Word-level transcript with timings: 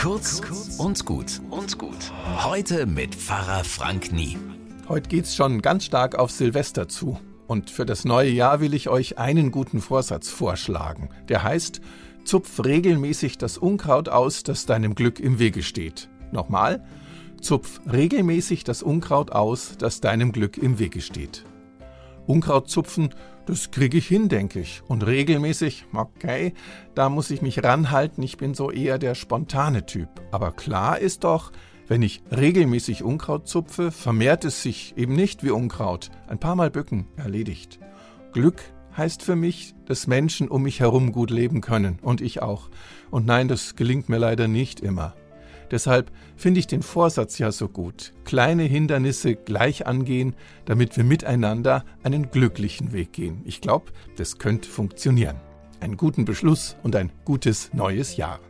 Kurz 0.00 0.40
und 0.78 1.04
gut 1.04 1.42
und 1.50 1.76
gut. 1.76 2.10
Heute 2.42 2.86
mit 2.86 3.14
Pfarrer 3.14 3.64
Frank 3.64 4.12
Nie. 4.12 4.38
Heute 4.88 5.10
geht's 5.10 5.36
schon 5.36 5.60
ganz 5.60 5.84
stark 5.84 6.14
auf 6.14 6.30
Silvester 6.30 6.88
zu. 6.88 7.20
Und 7.46 7.68
für 7.68 7.84
das 7.84 8.06
neue 8.06 8.30
Jahr 8.30 8.60
will 8.62 8.72
ich 8.72 8.88
euch 8.88 9.18
einen 9.18 9.50
guten 9.50 9.82
Vorsatz 9.82 10.30
vorschlagen. 10.30 11.10
Der 11.28 11.42
heißt, 11.42 11.82
zupf 12.24 12.64
regelmäßig 12.64 13.36
das 13.36 13.58
Unkraut 13.58 14.08
aus, 14.08 14.42
das 14.42 14.64
deinem 14.64 14.94
Glück 14.94 15.20
im 15.20 15.38
Wege 15.38 15.62
steht. 15.62 16.08
Nochmal, 16.32 16.82
zupf 17.42 17.82
regelmäßig 17.92 18.64
das 18.64 18.82
Unkraut 18.82 19.32
aus, 19.32 19.74
das 19.76 20.00
deinem 20.00 20.32
Glück 20.32 20.56
im 20.56 20.78
Wege 20.78 21.02
steht. 21.02 21.44
Unkraut 22.26 22.70
zupfen, 22.70 23.10
das 23.50 23.72
kriege 23.72 23.98
ich 23.98 24.06
hin, 24.06 24.28
denke 24.28 24.60
ich. 24.60 24.80
Und 24.86 25.04
regelmäßig, 25.04 25.86
okay, 25.92 26.54
da 26.94 27.08
muss 27.08 27.32
ich 27.32 27.42
mich 27.42 27.64
ranhalten, 27.64 28.22
ich 28.22 28.36
bin 28.36 28.54
so 28.54 28.70
eher 28.70 28.96
der 28.96 29.16
spontane 29.16 29.86
Typ. 29.86 30.08
Aber 30.30 30.52
klar 30.52 31.00
ist 31.00 31.24
doch, 31.24 31.50
wenn 31.88 32.00
ich 32.00 32.22
regelmäßig 32.30 33.02
Unkraut 33.02 33.48
zupfe, 33.48 33.90
vermehrt 33.90 34.44
es 34.44 34.62
sich 34.62 34.94
eben 34.96 35.14
nicht 35.14 35.42
wie 35.42 35.50
Unkraut. 35.50 36.10
Ein 36.28 36.38
paar 36.38 36.54
Mal 36.54 36.70
bücken, 36.70 37.08
erledigt. 37.16 37.80
Glück 38.32 38.62
heißt 38.96 39.24
für 39.24 39.34
mich, 39.34 39.74
dass 39.84 40.06
Menschen 40.06 40.48
um 40.48 40.62
mich 40.62 40.78
herum 40.78 41.10
gut 41.10 41.30
leben 41.30 41.60
können 41.60 41.98
und 42.02 42.20
ich 42.20 42.42
auch. 42.42 42.70
Und 43.10 43.26
nein, 43.26 43.48
das 43.48 43.74
gelingt 43.74 44.08
mir 44.08 44.18
leider 44.18 44.46
nicht 44.46 44.78
immer. 44.78 45.16
Deshalb 45.70 46.10
finde 46.36 46.60
ich 46.60 46.66
den 46.66 46.82
Vorsatz 46.82 47.38
ja 47.38 47.52
so 47.52 47.68
gut. 47.68 48.12
Kleine 48.24 48.64
Hindernisse 48.64 49.36
gleich 49.36 49.86
angehen, 49.86 50.34
damit 50.64 50.96
wir 50.96 51.04
miteinander 51.04 51.84
einen 52.02 52.30
glücklichen 52.30 52.92
Weg 52.92 53.12
gehen. 53.12 53.42
Ich 53.44 53.60
glaube, 53.60 53.92
das 54.16 54.38
könnte 54.38 54.68
funktionieren. 54.68 55.36
Einen 55.80 55.96
guten 55.96 56.24
Beschluss 56.24 56.76
und 56.82 56.96
ein 56.96 57.10
gutes 57.24 57.72
neues 57.72 58.16
Jahr. 58.16 58.40